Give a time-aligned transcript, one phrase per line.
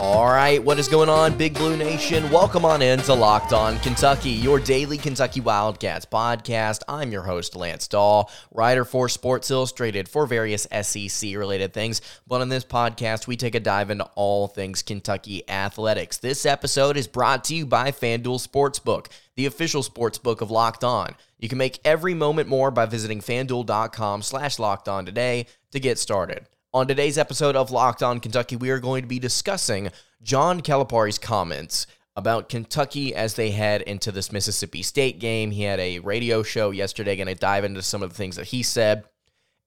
[0.00, 2.30] All right, what is going on, Big Blue Nation?
[2.30, 6.80] Welcome on in to Locked On Kentucky, your daily Kentucky Wildcats podcast.
[6.88, 12.00] I'm your host, Lance Dahl, writer for Sports Illustrated for various SEC related things.
[12.26, 16.16] But on this podcast, we take a dive into all things Kentucky athletics.
[16.16, 21.14] This episode is brought to you by FanDuel Sportsbook, the official sportsbook of Locked On.
[21.38, 25.98] You can make every moment more by visiting fanduel.com slash locked on today to get
[25.98, 26.46] started.
[26.72, 29.90] On today's episode of Locked On Kentucky, we are going to be discussing
[30.22, 35.50] John Calipari's comments about Kentucky as they head into this Mississippi State game.
[35.50, 38.46] He had a radio show yesterday, going to dive into some of the things that
[38.46, 39.02] he said,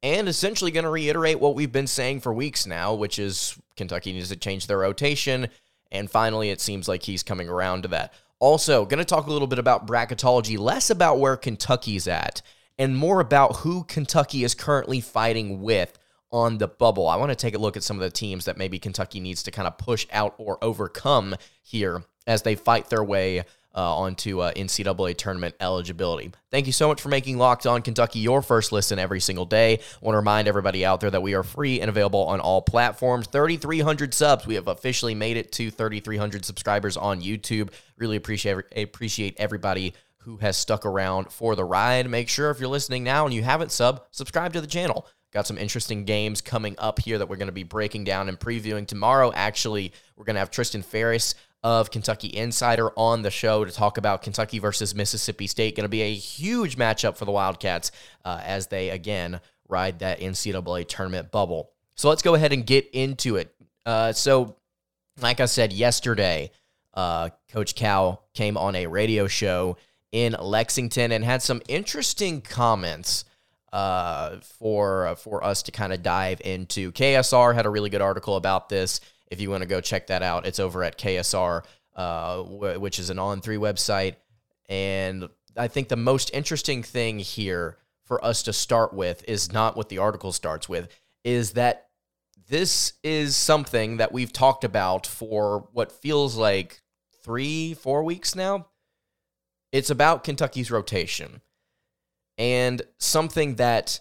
[0.01, 4.13] and essentially going to reiterate what we've been saying for weeks now, which is Kentucky
[4.13, 5.49] needs to change their rotation.
[5.91, 8.13] And finally, it seems like he's coming around to that.
[8.39, 12.41] Also, going to talk a little bit about bracketology, less about where Kentucky's at,
[12.77, 15.99] and more about who Kentucky is currently fighting with
[16.33, 17.07] on the bubble.
[17.07, 19.43] I want to take a look at some of the teams that maybe Kentucky needs
[19.43, 23.43] to kind of push out or overcome here as they fight their way
[23.75, 26.31] uh, onto uh, NCAA tournament eligibility.
[26.51, 29.75] Thank you so much for making Locked On Kentucky your first listen every single day.
[29.75, 32.61] I want to remind everybody out there that we are free and available on all
[32.61, 33.27] platforms.
[33.27, 34.45] 3,300 subs.
[34.45, 37.69] We have officially made it to 3,300 subscribers on YouTube.
[37.97, 42.09] Really appreciate appreciate everybody who has stuck around for the ride.
[42.09, 45.07] Make sure if you're listening now and you haven't sub, subscribe to the channel.
[45.33, 48.39] Got some interesting games coming up here that we're going to be breaking down and
[48.39, 49.31] previewing tomorrow.
[49.33, 53.97] Actually, we're going to have Tristan Ferris of Kentucky Insider on the show to talk
[53.97, 55.75] about Kentucky versus Mississippi State.
[55.75, 57.91] Going to be a huge matchup for the Wildcats
[58.23, 61.71] uh, as they again ride that NCAA tournament bubble.
[61.95, 63.55] So let's go ahead and get into it.
[63.87, 64.57] Uh, so,
[65.19, 66.51] like I said yesterday,
[66.93, 69.77] uh, Coach Cal came on a radio show
[70.11, 73.25] in Lexington and had some interesting comments
[73.73, 76.91] uh, for uh, for us to kind of dive into.
[76.91, 79.01] KSR had a really good article about this.
[79.27, 81.63] If you want to go check that out, it's over at KSR,
[81.95, 84.15] uh, w- which is an On3 website.
[84.69, 89.75] And I think the most interesting thing here for us to start with is not
[89.75, 90.87] what the article starts with,
[91.23, 91.87] is that
[92.47, 96.83] this is something that we've talked about for what feels like
[97.23, 98.67] three, four weeks now.
[99.71, 101.41] It's about Kentucky's rotation.
[102.37, 103.99] And something that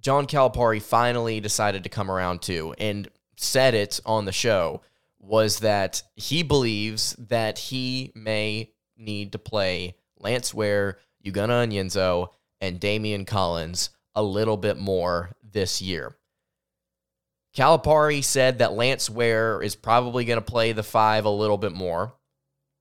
[0.00, 4.82] John Calipari finally decided to come around to and said it on the show
[5.18, 12.28] was that he believes that he may need to play Lance Ware, Ugonna Onyenso,
[12.60, 16.16] and Daimion Collins a little bit more this year.
[17.56, 21.72] Calipari said that Lance Ware is probably going to play the five a little bit
[21.72, 22.14] more.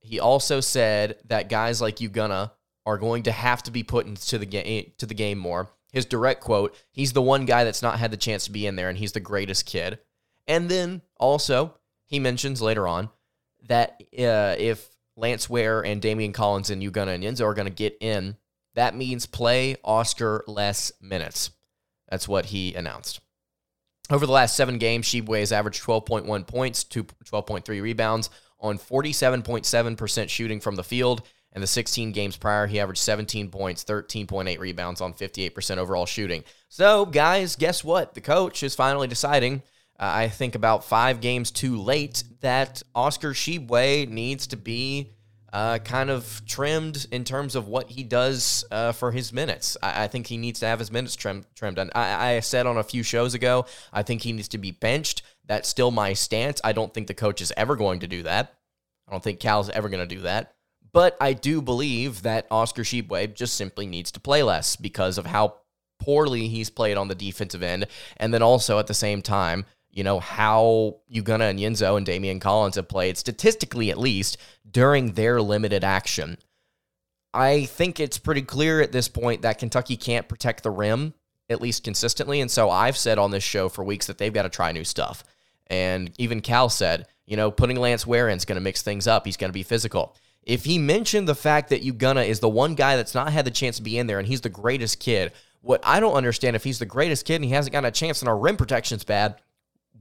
[0.01, 2.51] He also said that guys like Ugonna
[2.85, 5.69] are going to have to be put into the game to the game more.
[5.91, 8.75] His direct quote, he's the one guy that's not had the chance to be in
[8.75, 9.99] there and he's the greatest kid.
[10.47, 11.75] And then also,
[12.05, 13.09] he mentions later on
[13.67, 17.97] that uh, if Lance Ware and Daimion Collins and Ugonna Onyenso are going to get
[18.01, 18.35] in,
[18.75, 21.51] that means play Oscar less minutes.
[22.09, 23.21] That's what he announced.
[24.11, 28.29] Over the last seven games, Tshiebwe has averaged 12.1 points, 12.3 rebounds
[28.59, 31.23] on 47.7% shooting from the field
[31.55, 36.43] in the 16 games prior, he averaged 17 points, 13.8 rebounds on 58% overall shooting.
[36.67, 38.13] So, guys, guess what?
[38.13, 39.63] The coach is finally deciding,
[39.97, 45.13] uh, I think about five games too late, that Oscar Tshiebwe needs to be
[45.53, 49.77] uh, kind of trimmed in terms of what he does uh, for his minutes.
[49.81, 51.79] I, I, think he needs to have his minutes trim, trimmed.
[51.79, 54.71] And I, I said on a few shows ago, I think he needs to be
[54.71, 55.21] benched.
[55.45, 56.59] That's still my stance.
[56.65, 58.53] I don't think the coach is ever going to do that.
[59.07, 60.55] I don't think Cal's ever going to do that.
[60.95, 65.25] But I do believe that Oscar Tshiebwe just simply needs to play less because of
[65.25, 65.55] how
[65.99, 67.87] poorly he's played on the defensive end.
[68.15, 72.77] And then also at the same time, you know, how Ugonna Onyenso and Daimion Collins
[72.77, 74.37] have played, statistically at least,
[74.71, 76.37] during their limited action.
[77.33, 81.13] I think it's pretty clear at this point that Kentucky can't protect the rim,
[81.49, 82.39] at least consistently.
[82.39, 84.85] And so I've said on this show for weeks that they've got to try new
[84.85, 85.25] stuff.
[85.67, 89.07] And even Cal said, you know, putting Lance Ware in is going to mix things
[89.07, 89.25] up.
[89.25, 90.15] He's going to be physical.
[90.45, 93.51] If he mentioned the fact that Ugonna is the one guy that's not had the
[93.51, 95.31] chance to be in there and he's the greatest kid,
[95.61, 98.21] what I don't understand if he's the greatest kid and he hasn't gotten a chance
[98.21, 99.35] and our rim protection's bad,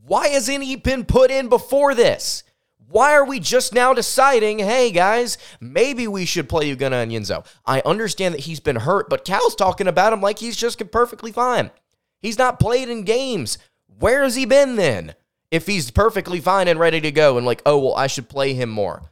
[0.07, 2.43] why hasn't he been put in before this?
[2.87, 7.47] Why are we just now deciding, hey guys, maybe we should play Ugonna Onyenso?
[7.65, 11.33] I understand that he's been hurt, but Cal's talking about him like he's just perfectly
[11.33, 11.71] fine.
[12.21, 13.57] He's not played in games.
[13.99, 15.15] Where has he been then?
[15.51, 18.53] If he's perfectly fine and ready to go and like, oh, well, I should play
[18.53, 19.11] him more.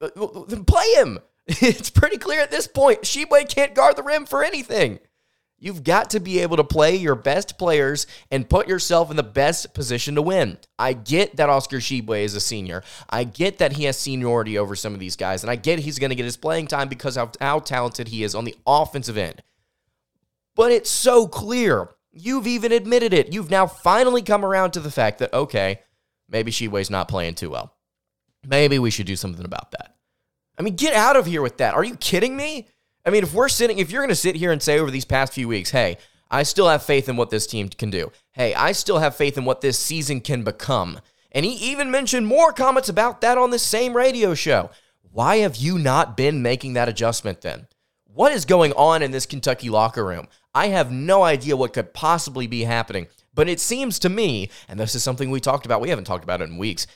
[0.00, 1.18] Uh, then play him.
[1.62, 3.02] It's pretty clear at this point.
[3.02, 5.00] Tshiebwe can't guard the rim for anything.
[5.62, 9.22] You've got to be able to play your best players and put yourself in the
[9.22, 10.56] best position to win.
[10.78, 12.82] I get that Oscar Tshiebwe is a senior.
[13.10, 15.98] I get that he has seniority over some of these guys, and I get he's
[15.98, 19.18] going to get his playing time because of how talented he is on the offensive
[19.18, 19.42] end.
[20.56, 21.90] But it's so clear.
[22.10, 23.32] You've even admitted it.
[23.32, 25.80] You've now finally come around to the fact that, okay,
[26.26, 27.74] maybe Tshiebwe's not playing too well.
[28.46, 29.96] Maybe we should do something about that.
[30.58, 31.74] I mean, get out of here with that.
[31.74, 32.68] Are you kidding me?
[33.04, 35.04] I mean, if we're sitting, if you're going to sit here and say over these
[35.04, 35.96] past few weeks, hey,
[36.30, 38.12] I still have faith in what this team can do.
[38.32, 41.00] Hey, I still have faith in what this season can become.
[41.32, 44.70] And he even mentioned more comments about that on the same radio show.
[45.12, 47.66] Why have you not been making that adjustment then?
[48.04, 50.28] What is going on in this Kentucky locker room?
[50.54, 54.78] I have no idea what could possibly be happening, but it seems to me, and
[54.78, 56.86] this is something we talked about, we haven't talked about it in weeks.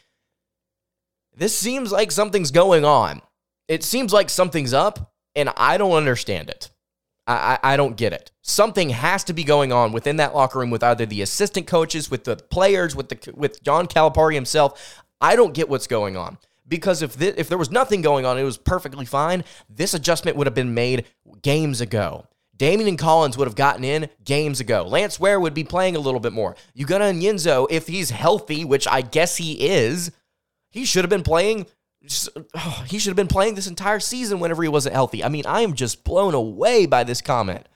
[1.36, 3.22] This seems like something's going on.
[3.69, 6.70] It seems like something's up, and I don't understand it.
[7.26, 8.31] I, I, don't get it.
[8.42, 12.10] Something has to be going on within that locker room with either the assistant coaches,
[12.10, 15.02] with the players, with the with John Calipari himself.
[15.22, 16.36] I don't get what's going on
[16.69, 19.42] because if this, if there was nothing going on, it was perfectly fine.
[19.70, 21.06] This adjustment would have been made
[21.40, 22.26] games ago.
[22.58, 24.84] Daimion Collins would have gotten in games ago.
[24.87, 26.56] Lance Ware would be playing a little bit more.
[26.76, 30.12] Ugonna Onyenso, if he's healthy, which I guess he is,
[30.75, 31.67] he should have been playing
[32.55, 35.25] oh, he should have been playing this entire season whenever he wasn't healthy.
[35.25, 37.67] I mean, I am just blown away by this comment.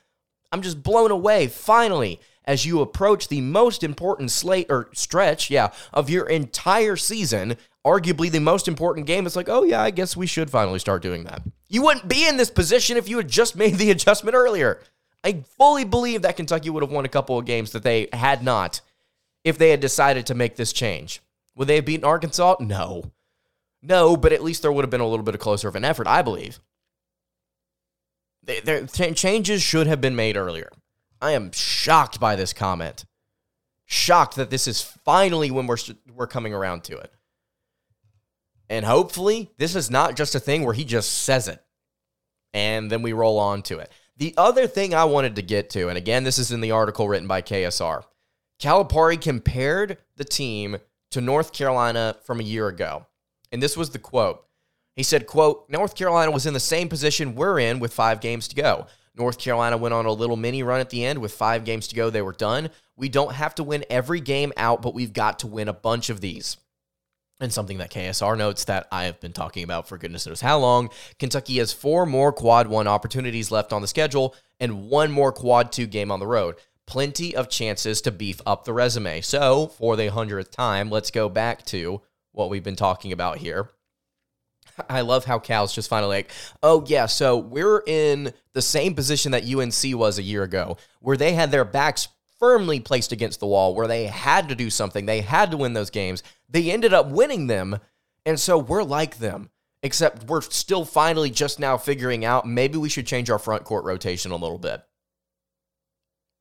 [0.52, 1.46] I'm just blown away.
[1.46, 7.56] Finally, as you approach the most important slate or stretch, yeah, of your entire season,
[7.86, 11.00] arguably the most important game, it's like, oh yeah, I guess we should finally start
[11.00, 11.42] doing that.
[11.68, 14.80] You wouldn't be in this position if you had just made the adjustment earlier.
[15.24, 18.42] I fully believe that Kentucky would have won a couple of games that they had
[18.42, 18.80] not
[19.44, 21.20] if they had decided to make this change.
[21.58, 22.56] Would they have beaten Arkansas?
[22.60, 23.10] No.
[23.82, 25.84] No, but at least there would have been a little bit of closer of an
[25.84, 26.60] effort, I believe.
[28.44, 30.70] There, changes should have been made earlier.
[31.20, 33.04] I am shocked by this comment.
[33.86, 35.76] Shocked that this is finally when we're
[36.14, 37.12] we're coming around to it.
[38.70, 41.62] And hopefully, this is not just a thing where he just says it
[42.54, 43.90] and then we roll on to it.
[44.16, 47.08] The other thing I wanted to get to, and again, this is in the article
[47.08, 48.02] written by KSR,
[48.60, 50.78] Calipari compared the team
[51.10, 53.06] to North Carolina from a year ago.
[53.52, 54.44] And this was the quote.
[54.94, 58.48] He said, quote, North Carolina was in the same position we're in with five games
[58.48, 58.86] to go.
[59.16, 61.94] North Carolina went on a little mini run at the end with five games to
[61.94, 62.10] go.
[62.10, 62.70] They were done.
[62.96, 66.10] We don't have to win every game out, but we've got to win a bunch
[66.10, 66.56] of these.
[67.40, 70.58] And something that KSR notes that I have been talking about for goodness knows how
[70.58, 70.90] long.
[71.20, 75.70] Kentucky has four more quad one opportunities left on the schedule and one more quad
[75.70, 76.56] two game on the road.
[76.88, 79.20] Plenty of chances to beef up the resume.
[79.20, 82.00] So, for the hundredth time, let's go back to
[82.32, 83.68] what we've been talking about here.
[84.88, 86.30] I love how Cal's just finally like,
[86.62, 91.18] oh, yeah, so we're in the same position that UNC was a year ago, where
[91.18, 92.08] they had their backs
[92.38, 95.04] firmly placed against the wall, where they had to do something.
[95.04, 96.22] They had to win those games.
[96.48, 97.80] They ended up winning them.
[98.24, 99.50] And so we're like them,
[99.82, 103.84] except we're still finally just now figuring out maybe we should change our front court
[103.84, 104.82] rotation a little bit.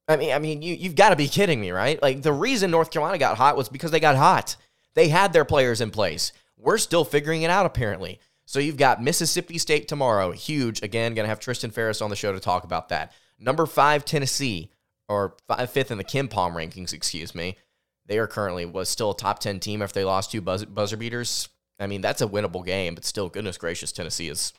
[0.07, 2.01] I mean, I mean, you, you've got to be kidding me, right?
[2.01, 4.56] Like the reason North Carolina got hot was because they got hot.
[4.94, 6.31] They had their players in place.
[6.57, 8.19] We're still figuring it out, apparently.
[8.45, 10.31] So you've got Mississippi State tomorrow.
[10.31, 10.81] Huge.
[10.81, 13.11] Again, to have Tristan Ferris on the show to talk about that.
[13.37, 14.71] Number five, Tennessee,
[15.09, 17.57] or five, fifth in the KenPom rankings, excuse me.
[18.06, 20.97] They are currently was still a top 10 team after they lost two buzz, buzzer
[20.97, 21.49] beaters.
[21.80, 24.54] I mean, that's a winnable game, but still, goodness gracious, Tennessee is,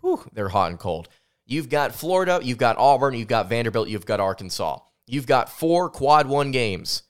[0.00, 1.08] whew, they're hot and cold.
[1.46, 4.78] You've got Florida, you've got Auburn, you've got Vanderbilt, you've got Arkansas.
[5.06, 7.02] You've got four quad one games.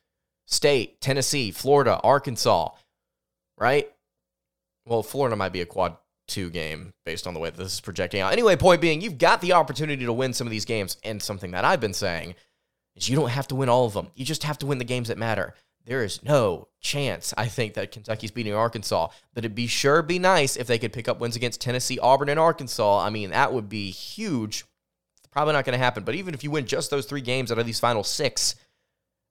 [0.46, 2.70] State, Tennessee, Florida, Arkansas,
[3.56, 3.90] right?
[4.84, 7.80] Well, Florida might be a quad two game based on the way that this is
[7.80, 8.32] projecting out.
[8.32, 10.96] Anyway, point being, you've got the opportunity to win some of these games.
[11.04, 12.34] And something that I've been saying
[12.96, 14.08] is you don't have to win all of them.
[14.14, 15.54] You just have to win the games that matter.
[15.86, 19.08] There is no chance, I think, that Kentucky's beating Arkansas.
[19.34, 22.30] But it'd be sure be nice if they could pick up wins against Tennessee, Auburn,
[22.30, 23.00] and Arkansas.
[23.00, 24.64] I mean, that would be huge.
[25.30, 26.04] Probably not going to happen.
[26.04, 28.54] But even if you win just those three games out of these final six,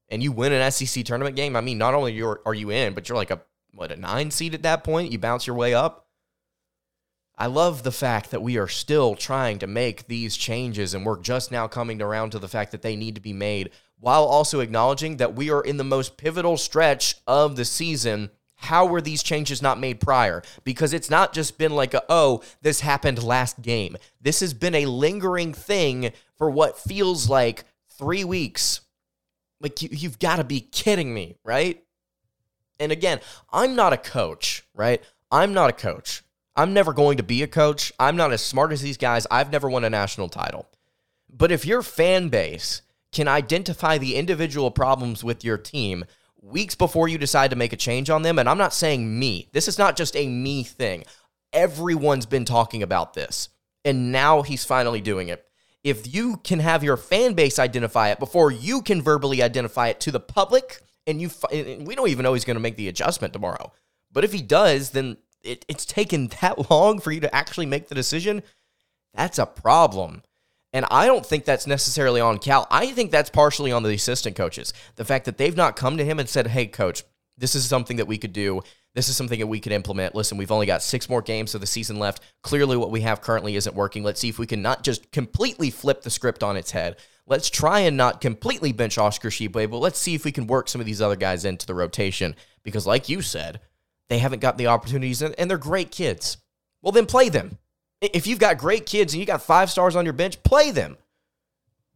[0.08, 3.08] and you win an SEC tournament game, I mean, not only are you in, but
[3.08, 3.40] you're like a
[3.72, 5.10] what a nine seed at that point.
[5.10, 6.06] You bounce your way up.
[7.36, 11.20] I love the fact that we are still trying to make these changes, and we're
[11.20, 13.70] just now coming around to the fact that they need to be made,
[14.04, 18.28] while also acknowledging that we are in the most pivotal stretch of the season.
[18.56, 20.42] How were these changes not made prior?
[20.62, 23.96] Because it's not just been like, a, oh, this happened last game.
[24.20, 28.82] This has been a lingering thing for what feels like three weeks
[29.64, 31.82] like, you, you've got to be kidding me, right?
[32.78, 33.20] And again,
[33.50, 35.02] I'm not a coach, right?
[35.30, 36.22] I'm not a coach.
[36.54, 37.90] I'm never going to be a coach.
[37.98, 39.26] I'm not as smart as these guys.
[39.30, 40.68] I've never won a national title.
[41.32, 42.82] But if your fan base
[43.14, 46.04] can identify the individual problems with your team
[46.42, 49.48] weeks before you decide to make a change on them, and I'm not saying me,
[49.52, 51.04] this is not just a me thing.
[51.52, 53.48] Everyone's been talking about this,
[53.84, 55.46] and now he's finally doing it.
[55.82, 60.00] If you can have your fan base identify it before you can verbally identify it
[60.00, 63.32] to the public, and you, we don't even know he's going to make the adjustment
[63.32, 63.72] tomorrow.
[64.10, 67.88] But if he does, then it, it's taken that long for you to actually make
[67.88, 68.42] the decision.
[69.14, 70.22] That's a problem.
[70.74, 72.66] And I don't think that's necessarily on Cal.
[72.68, 74.74] I think that's partially on the assistant coaches.
[74.96, 77.04] The fact that they've not come to him and said, hey, coach,
[77.38, 78.60] this is something that we could do.
[78.92, 80.16] This is something that we could implement.
[80.16, 82.22] Listen, we've only got six more games of the season left.
[82.42, 84.02] Clearly, what we have currently isn't working.
[84.02, 86.96] Let's see if we can not just completely flip the script on its head.
[87.24, 90.68] Let's try and not completely bench Oscar Tshiebwe, but let's see if we can work
[90.68, 92.34] some of these other guys into the rotation.
[92.64, 93.60] Because, like you said,
[94.08, 96.36] they haven't got the opportunities and they're great kids.
[96.82, 97.58] Well, then play them.
[98.12, 100.96] If you've got great kids and you got five stars on your bench, play them.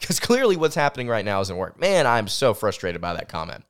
[0.01, 1.81] Because clearly what's happening right now isn't work.
[1.81, 3.65] Man, I'm so frustrated by that comment.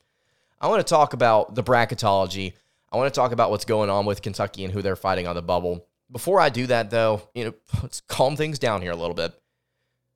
[0.60, 2.52] I want to talk about the bracketology.
[2.92, 5.34] I want to talk about what's going on with Kentucky and who they're fighting on
[5.34, 5.86] the bubble.
[6.10, 9.32] Before I do that, though, you know, let's calm things down here a little bit.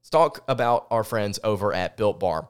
[0.01, 2.49] Let's talk about our friends over at Built Bar.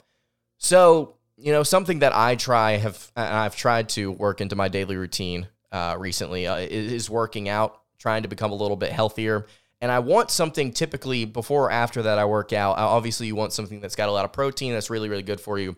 [0.58, 4.68] So, you know, something that I try have and I've tried to work into my
[4.68, 9.46] daily routine uh, recently uh, is working out, trying to become a little bit healthier.
[9.82, 12.78] And I want something typically before or after that I work out.
[12.78, 15.58] Obviously, you want something that's got a lot of protein that's really, really good for
[15.58, 15.76] you.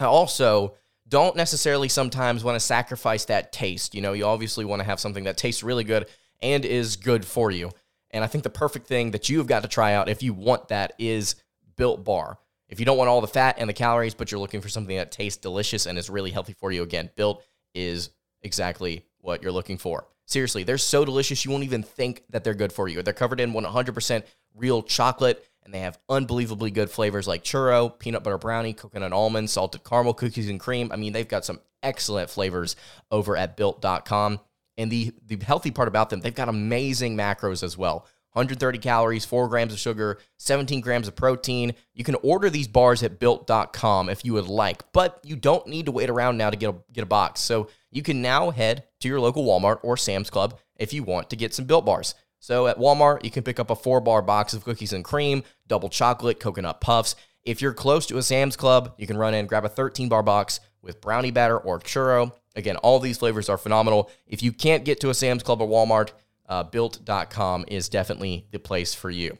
[0.00, 0.74] I also
[1.08, 3.94] don't necessarily sometimes want to sacrifice that taste.
[3.94, 6.06] You know, you obviously want to have something that tastes really good
[6.42, 7.70] and is good for you.
[8.10, 10.68] And I think the perfect thing that you've got to try out if you want
[10.68, 11.36] that is
[11.76, 12.38] Built Bar.
[12.68, 14.96] If you don't want all the fat and the calories, but you're looking for something
[14.96, 18.10] that tastes delicious and is really healthy for you, again, Built is
[18.42, 20.08] exactly what you're looking for.
[20.26, 23.02] Seriously, they're so delicious you won't even think that they're good for you.
[23.02, 24.22] They're covered in 100%
[24.56, 29.50] real chocolate and they have unbelievably good flavors like churro, peanut butter brownie, coconut almond,
[29.50, 30.90] salted caramel cookies and cream.
[30.90, 32.74] I mean, they've got some excellent flavors
[33.10, 34.40] over at built.com.
[34.78, 38.06] And the the healthy part about them, they've got amazing macros as well.
[38.38, 41.74] 130 calories, 4 grams of sugar, 17 grams of protein.
[41.92, 45.86] You can order these bars at built.com if you would like, but you don't need
[45.86, 47.40] to wait around now to get a, get a box.
[47.40, 51.30] So you can now head to your local Walmart or Sam's Club if you want
[51.30, 52.14] to get some built bars.
[52.38, 55.42] So at Walmart, you can pick up a four bar box of cookies and cream,
[55.66, 57.16] double chocolate, coconut puffs.
[57.42, 60.22] If you're close to a Sam's Club, you can run in, grab a 13 bar
[60.22, 62.32] box with brownie batter or churro.
[62.54, 64.10] Again, all these flavors are phenomenal.
[64.26, 66.10] If you can't get to a Sam's Club or Walmart,
[66.48, 69.36] uh, built.com is definitely the place for you.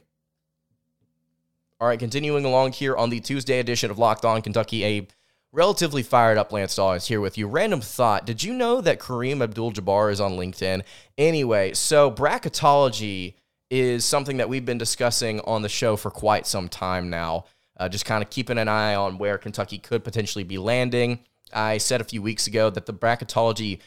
[1.81, 5.07] All right, continuing along here on the Tuesday edition of Locked On Kentucky, a
[5.51, 7.47] relatively fired up Lance Dahl here with you.
[7.47, 10.83] Random thought Did you know that Kareem Abdul Jabbar is on LinkedIn?
[11.17, 13.35] Anyway, so bracketology
[13.69, 17.45] is something that we've been discussing on the show for quite some time now.
[17.77, 21.19] Uh, just kind of keeping an eye on where Kentucky could potentially be landing.
[21.53, 23.79] I said a few weeks ago that the bracketology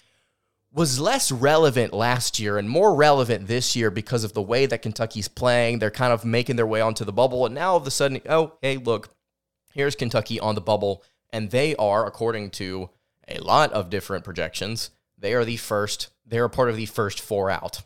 [0.75, 4.83] was less relevant last year and more relevant this year because of the way that
[4.83, 5.79] Kentucky's playing.
[5.79, 7.45] They're kind of making their way onto the bubble.
[7.45, 9.14] And now all of a sudden, oh, hey, look,
[9.75, 11.05] here's Kentucky on the bubble.
[11.31, 12.91] And they are, according to
[13.29, 17.21] a lot of different projections, they are the first, they're a part of the first
[17.21, 17.83] four out.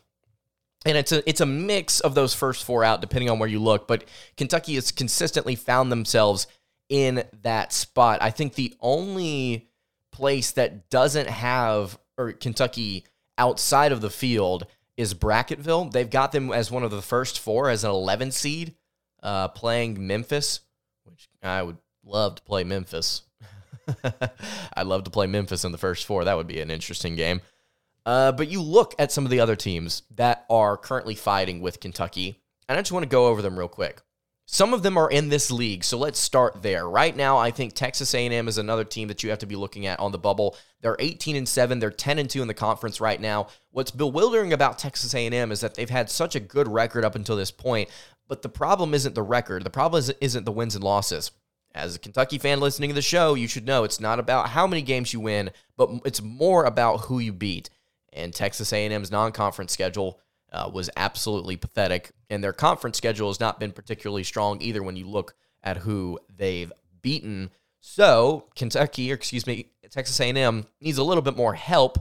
[0.85, 3.59] And it's a it's a mix of those first four out, depending on where you
[3.59, 3.87] look.
[3.87, 4.05] But
[4.37, 6.47] Kentucky has consistently found themselves
[6.87, 8.19] in that spot.
[8.21, 9.69] I think the only
[10.11, 13.05] place that doesn't have or Kentucky
[13.37, 15.91] outside of the field is Bracketville.
[15.91, 18.75] They've got them as one of the first four as an 11 seed,
[19.21, 20.61] uh, playing Memphis,
[21.03, 23.23] which I would love to play Memphis.
[24.73, 26.25] I'd love to play Memphis in the first four.
[26.25, 27.41] That would be an interesting game.
[28.05, 31.79] Uh, but you look at some of the other teams that are currently fighting with
[31.79, 34.01] Kentucky, and I just want to go over them real quick.
[34.49, 36.87] Some of them are in this league, so let's start there.
[36.87, 39.87] Right now, I think Texas A&M is another team that you have to be looking
[39.87, 40.55] at on the bubble.
[40.79, 43.47] They're 18 and 7, they're 10 and 2 in the conference right now.
[43.71, 47.35] What's bewildering about Texas A&M is that they've had such a good record up until
[47.35, 47.89] this point,
[48.29, 49.65] but the problem isn't the record.
[49.65, 51.31] The problem isn't the wins and losses.
[51.75, 54.65] As a Kentucky fan listening to the show, you should know it's not about how
[54.65, 57.69] many games you win, but it's more about who you beat.
[58.13, 63.59] And Texas A&M's non-conference schedule uh, was absolutely pathetic, and their conference schedule has not
[63.59, 67.49] been particularly strong either when you look at who they've beaten.
[67.79, 71.97] So Kentucky, or excuse me, Texas A&M needs a little bit more help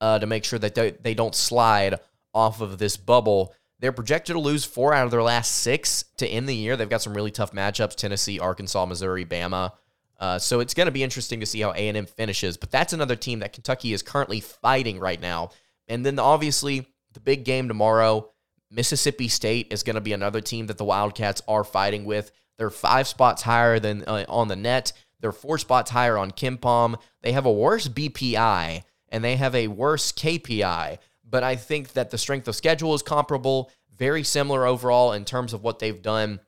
[0.00, 1.98] uh, to make sure that they, they don't slide
[2.32, 3.54] off of this bubble.
[3.78, 6.76] They're projected to lose four out of their last six to end the year.
[6.76, 9.72] They've got some really tough matchups: Tennessee, Arkansas, Missouri, Bama.
[10.18, 12.56] Uh, so it's going to be interesting to see how A&M finishes.
[12.56, 15.50] But that's another team that Kentucky is currently fighting right now.
[15.88, 18.30] And then obviously the big game tomorrow.
[18.70, 22.32] Mississippi State is going to be another team that the Wildcats are fighting with.
[22.58, 24.92] They're five spots higher than uh, on the NET.
[25.20, 27.00] They're four spots higher on KenPom.
[27.22, 30.98] They have a worse BPI and they have a worse KPI.
[31.28, 35.52] But I think that the strength of schedule is comparable, very similar overall in terms
[35.52, 36.40] of what they've done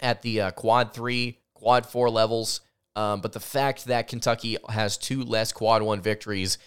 [0.00, 2.60] at the uh, quad three, quad four levels.
[2.96, 6.58] Um, but the fact that Kentucky has two less quad one victories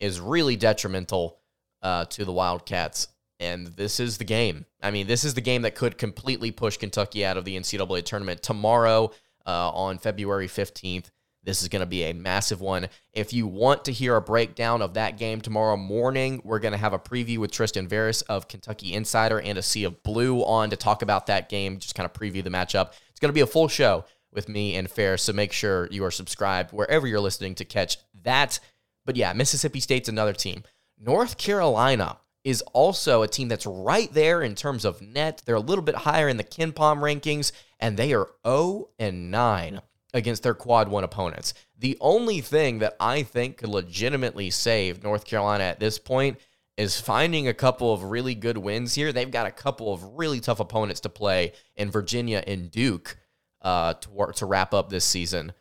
[0.00, 1.38] is really detrimental
[1.82, 3.08] uh, to the Wildcats.
[3.40, 4.66] And this is the game.
[4.82, 8.04] I mean, this is the game that could completely push Kentucky out of the NCAA
[8.04, 9.10] tournament tomorrow
[9.46, 11.10] uh, on February 15th.
[11.44, 12.88] This is going to be a massive one.
[13.12, 16.78] If you want to hear a breakdown of that game tomorrow morning, we're going to
[16.78, 20.70] have a preview with Tristan Ferris of Kentucky Insider and a Sea of Blue on
[20.70, 22.92] to talk about that game, just kind of preview the matchup.
[23.10, 26.04] It's going to be a full show with me and Fair, so make sure you
[26.04, 28.60] are subscribed wherever you're listening to catch that.
[29.04, 30.62] But yeah, Mississippi State's another team.
[31.04, 35.42] North Carolina is also a team that's right there in terms of NET.
[35.44, 39.80] They're a little bit higher in the KenPom rankings, and they are 0 and 9
[40.14, 41.54] against their quad one opponents.
[41.78, 46.38] The only thing that I think could legitimately save North Carolina at this point
[46.76, 49.12] is finding a couple of really good wins here.
[49.12, 53.18] They've got a couple of really tough opponents to play in Virginia and Duke
[53.60, 55.52] uh, to, to wrap up this season.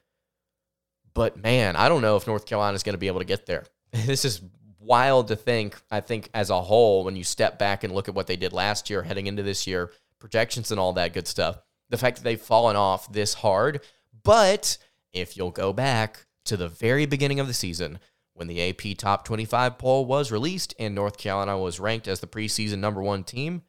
[1.13, 3.45] But man, I don't know if North Carolina is going to be able to get
[3.45, 3.65] there.
[3.91, 4.41] this is
[4.81, 5.79] wild to think.
[5.89, 8.53] I think as a whole, when you step back and look at what they did
[8.53, 11.59] last year, heading into this year, projections and all that good stuff,
[11.89, 13.81] the fact that they've fallen off this hard.
[14.23, 14.77] But
[15.13, 17.99] if you'll go back to the very beginning of the season,
[18.33, 22.27] when the AP Top 25 poll was released and North Carolina was ranked as the
[22.27, 23.61] preseason number one team,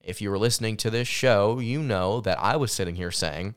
[0.00, 3.56] if you were listening to this show, you know that I was sitting here saying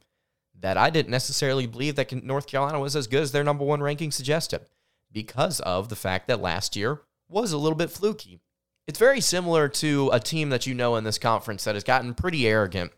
[0.60, 3.82] that I didn't necessarily believe that North Carolina was as good as their number one
[3.82, 4.62] ranking suggested
[5.11, 8.39] because of the fact that last year was a little bit fluky.
[8.87, 12.13] It's very similar to a team that you know in this conference that has gotten
[12.13, 12.91] pretty arrogant,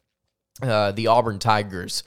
[0.62, 2.04] uh, the Auburn Tigers.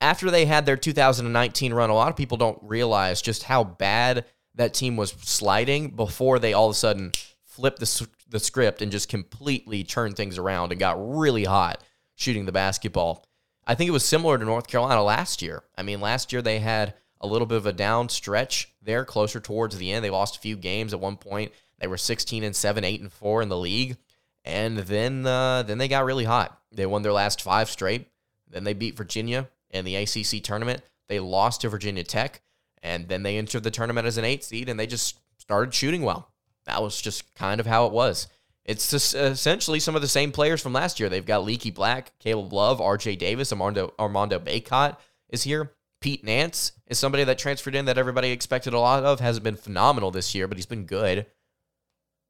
[0.00, 4.24] After they had their 2019 run, a lot of people don't realize just how bad
[4.54, 7.12] that team was sliding before they all of a sudden
[7.44, 11.82] flipped the, the script and just completely turned things around and got really hot
[12.16, 13.24] shooting the basketball.
[13.66, 15.62] I think it was similar to North Carolina last year.
[15.76, 19.40] I mean, last year they had a little bit of a down stretch there closer
[19.40, 20.04] towards the end.
[20.04, 21.52] They lost a few games at one point.
[21.78, 23.96] They were 16 and 7, 8 and 4 in the league.
[24.44, 26.58] And then uh, then they got really hot.
[26.72, 28.06] They won their last five straight.
[28.48, 30.82] Then they beat Virginia in the ACC tournament.
[31.08, 32.40] They lost to Virginia Tech,
[32.82, 36.02] and then they entered the tournament as an eight seed, and they just started shooting
[36.02, 36.30] well.
[36.64, 38.28] That was just kind of how it was.
[38.64, 41.08] It's just essentially some of the same players from last year.
[41.08, 44.96] They've got Leaky Black, Caleb Love, RJ Davis, Armando Armando Bacot
[45.28, 45.72] is here.
[46.00, 49.20] Pete Nance is somebody that transferred in that everybody expected a lot of.
[49.20, 51.26] Hasn't been phenomenal this year, but he's been good.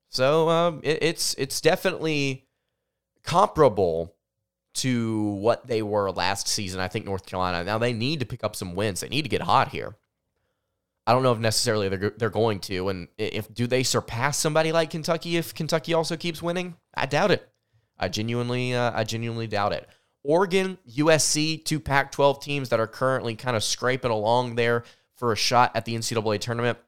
[0.09, 2.47] So um, it, it's it's definitely
[3.23, 4.15] comparable
[4.73, 6.81] to what they were last season.
[6.81, 7.65] I think North Carolina.
[7.65, 9.01] Now they need to pick up some wins.
[9.01, 9.97] They need to get hot here.
[11.07, 12.89] I don't know if necessarily they're they're going to.
[12.89, 16.77] And if do they surpass somebody like Kentucky if Kentucky also keeps winning?
[16.95, 17.49] I doubt it.
[17.99, 19.89] I genuinely uh, I genuinely doubt it.
[20.23, 24.85] Oregon, USC, two Pac 12 teams that are currently kind of scraping along there
[25.17, 26.79] for a shot at the NCAA tournament.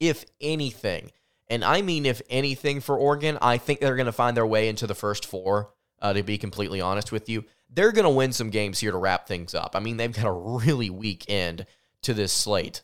[0.00, 1.12] If anything,
[1.48, 4.68] and I mean if anything for Oregon, I think they're going to find their way
[4.68, 7.44] into the first four, uh, to be completely honest with you.
[7.70, 9.74] They're going to win some games here to wrap things up.
[9.74, 11.66] I mean, they've got a really weak end
[12.02, 12.82] to this slate.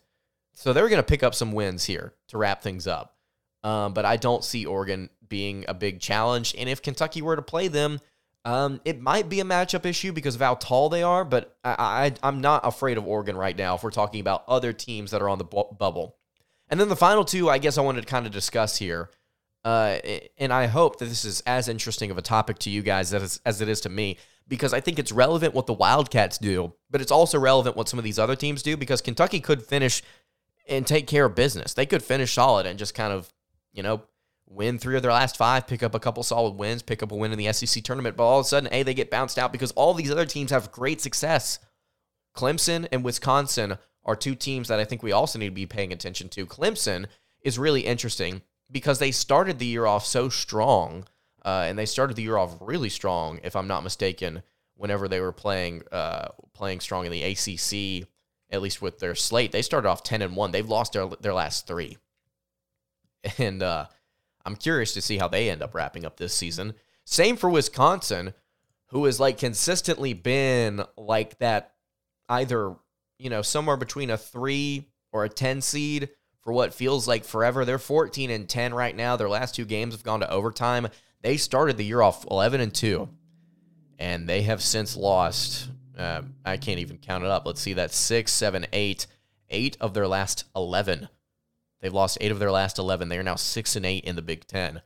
[0.54, 3.16] So they're going to pick up some wins here to wrap things up.
[3.62, 6.54] Um, but I don't see Oregon being a big challenge.
[6.58, 8.00] And if Kentucky were to play them,
[8.44, 12.12] um, it might be a matchup issue because of how tall they are, but I,
[12.22, 15.22] I, am not afraid of Oregon right now if we're talking about other teams that
[15.22, 16.16] are on the bu- bubble.
[16.68, 19.10] And then the final two, I guess I wanted to kind of discuss here.
[19.64, 19.98] Uh,
[20.38, 23.40] and I hope that this is as interesting of a topic to you guys as,
[23.46, 27.00] as it is to me because I think it's relevant what the Wildcats do, but
[27.00, 30.02] it's also relevant what some of these other teams do because Kentucky could finish
[30.68, 31.74] and take care of business.
[31.74, 33.32] They could finish solid and just kind of,
[33.72, 34.02] you know,
[34.54, 37.16] win three of their last five, pick up a couple solid wins, pick up a
[37.16, 39.52] win in the SEC tournament, but all of a sudden, A, they get bounced out
[39.52, 41.58] because all these other teams have great success.
[42.36, 45.92] Clemson and Wisconsin are two teams that I think we also need to be paying
[45.92, 46.46] attention to.
[46.46, 47.06] Clemson
[47.42, 51.04] is really interesting because they started the year off so strong,
[51.44, 54.42] uh, and they started the year off really strong, if I'm not mistaken,
[54.76, 58.08] whenever they were playing uh, playing strong in the ACC,
[58.50, 59.52] at least with their slate.
[59.52, 60.50] They started off 10 and 1.
[60.50, 61.98] They've lost their, their last three.
[63.38, 63.86] And uh,
[64.44, 66.74] I'm curious to see how they end up wrapping up this season.
[67.04, 68.34] Same for Wisconsin,
[68.86, 71.72] who has like consistently been like that
[72.28, 72.76] either,
[73.18, 77.64] you know, somewhere between a 3 or a 10 seed for what feels like forever.
[77.64, 79.16] They're 14 and 10 right now.
[79.16, 80.88] Their last two games have gone to overtime.
[81.22, 83.08] They started the year off 11 and 2,
[83.98, 85.68] and they have since lost.
[85.96, 87.46] Uh, I can't even count it up.
[87.46, 89.06] Let's see, that's six, seven, eight,
[89.50, 91.08] eight of their last 11.
[91.82, 93.08] They've lost eight of their last 11.
[93.08, 94.80] They are now six and eight in the Big Ten.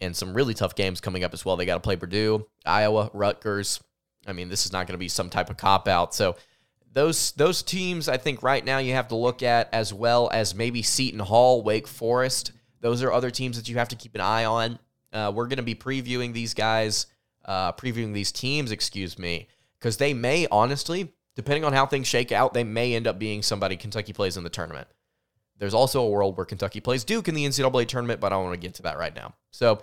[0.00, 1.56] And some really tough games coming up as well.
[1.56, 3.80] They got to play Purdue, Iowa, Rutgers.
[4.26, 6.12] I mean, this is not going to be some type of cop out.
[6.14, 6.36] So
[6.92, 10.54] those those teams, I think right now you have to look at as well as
[10.54, 12.52] maybe Seton Hall, Wake Forest.
[12.80, 14.78] Those are other teams that you have to keep an eye on.
[15.12, 17.06] Uh, we're going to be previewing these guys,
[17.44, 19.46] uh, previewing these teams, excuse me,
[19.78, 23.42] because they may honestly, depending on how things shake out, they may end up being
[23.42, 24.88] somebody Kentucky plays in the tournament.
[25.62, 28.46] There's also a world where Kentucky plays Duke in the NCAA tournament, but I don't
[28.46, 29.34] want to get to that right now.
[29.52, 29.80] So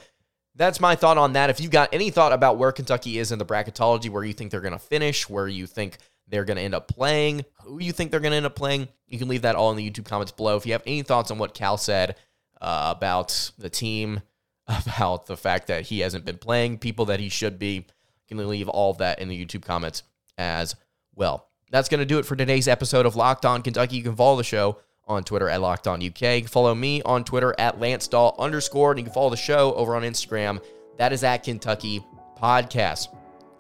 [0.54, 1.50] that's my thought on that.
[1.50, 4.52] If you've got any thought about where Kentucky is in the bracketology, where you think
[4.52, 7.94] they're going to finish, where you think they're going to end up playing, who you
[7.94, 10.04] think they're going to end up playing, you can leave that all in the YouTube
[10.04, 10.58] comments below.
[10.58, 12.18] If you have any thoughts on what Cal said
[12.60, 14.22] uh, about the team,
[14.68, 17.86] about the fact that he hasn't been playing people that he should be,
[18.28, 20.04] you can leave all of that in the YouTube comments
[20.38, 20.76] as
[21.16, 21.48] well.
[21.72, 23.96] That's going to do it for today's episode of Locked On Kentucky.
[23.96, 24.78] You can follow the show
[25.10, 26.46] on Twitter at Locked On UK.
[26.46, 29.96] Follow me on Twitter at Lance Dahl underscore, and you can follow the show over
[29.96, 30.64] on Instagram.
[30.98, 32.06] That is at Kentucky
[32.42, 33.10] Podcast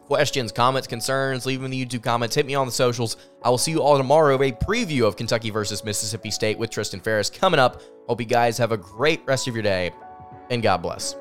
[0.09, 2.35] questions, comments, concerns, leave them in the YouTube comments.
[2.35, 3.15] Hit me on the socials.
[3.43, 4.41] I will see you all tomorrow.
[4.41, 7.83] A preview of Kentucky versus Mississippi State with Tristan Ferris coming up.
[8.07, 9.91] Hope you guys have a great rest of your day,
[10.49, 11.15] and God bless.